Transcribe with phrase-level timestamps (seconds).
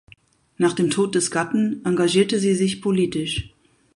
[0.57, 3.53] Nach dem Tod des Gatten engagierte sie sich politisch.